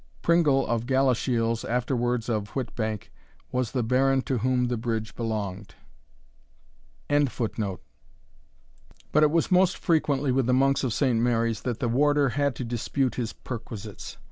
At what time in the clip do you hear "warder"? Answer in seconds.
11.87-12.29